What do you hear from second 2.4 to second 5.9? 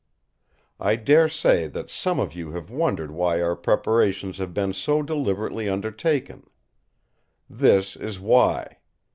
have wondered why our preparations have been so deliberately